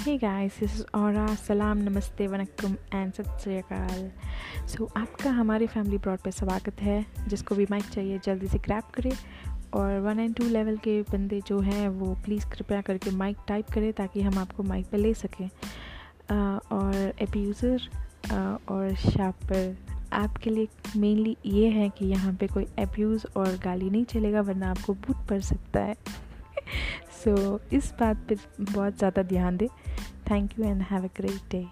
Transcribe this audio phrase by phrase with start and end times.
[0.00, 4.10] Hey guys this is Aura सलाम नमस्ते Vanakkam and सत श्री अकाल
[4.66, 8.84] सो आपका हमारे फैमिली ब्रॉड पे स्वागत है, जिसको भी माइक चाहिए, जल्दी से ग्रैप
[8.94, 9.10] करें
[9.74, 13.70] और वन एंड टू लेवल के बंदे जो हैं, वो प्लीज़ कृपया करके माइक टाइप
[13.70, 15.48] करें ताकि हम आपको माइक पे ले सकें।
[16.72, 17.88] और एब्यूज़र
[18.68, 19.76] और शापर
[20.12, 24.70] आपके लिए मेनली ये है कि यहाँ पे कोई एब्यूज़ और गाली नहीं चलेगा, वरना
[24.70, 25.94] आपको बूट पड़ सकता है।
[27.24, 29.68] सो so, इस बात पे बहुत ज़्यादा ध्यान दें।
[30.30, 31.64] Thank you and have a great day